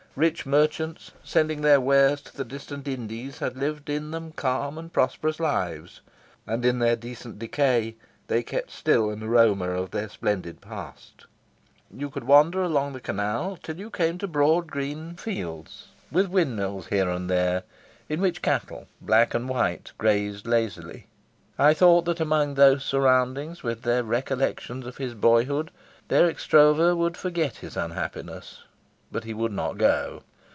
Rich 0.13 0.45
merchants, 0.45 1.11
sending 1.23 1.61
their 1.61 1.79
wares 1.79 2.19
to 2.23 2.35
the 2.35 2.43
distant 2.43 2.85
Indies, 2.85 3.39
had 3.39 3.55
lived 3.55 3.89
in 3.89 4.11
them 4.11 4.33
calm 4.33 4.77
and 4.77 4.91
prosperous 4.91 5.39
lives, 5.39 6.01
and 6.45 6.65
in 6.65 6.79
their 6.79 6.97
decent 6.97 7.39
decay 7.39 7.95
they 8.27 8.43
kept 8.43 8.71
still 8.71 9.09
an 9.09 9.23
aroma 9.23 9.69
of 9.69 9.91
their 9.91 10.09
splendid 10.09 10.59
past. 10.59 11.25
You 11.89 12.09
could 12.09 12.25
wander 12.25 12.61
along 12.61 12.91
the 12.91 12.99
canal 12.99 13.57
till 13.63 13.77
you 13.77 13.89
came 13.89 14.17
to 14.17 14.27
broad 14.27 14.67
green 14.67 15.15
fields, 15.15 15.87
with 16.11 16.27
windmills 16.27 16.87
here 16.87 17.07
and 17.09 17.29
there, 17.29 17.63
in 18.09 18.19
which 18.19 18.41
cattle, 18.41 18.89
black 18.99 19.33
and 19.33 19.47
white, 19.47 19.93
grazed 19.97 20.45
lazily. 20.45 21.07
I 21.57 21.73
thought 21.73 22.03
that 22.03 22.19
among 22.19 22.55
those 22.55 22.83
surroundings, 22.83 23.63
with 23.63 23.83
their 23.83 24.03
recollections 24.03 24.85
of 24.85 24.97
his 24.97 25.13
boyhood, 25.13 25.71
Dirk 26.09 26.37
Stroeve 26.37 26.97
would 26.97 27.15
forget 27.15 27.55
his 27.55 27.77
unhappiness. 27.77 28.63
But 29.13 29.25
he 29.25 29.33
would 29.33 29.51
not 29.51 29.77
go. 29.77 30.23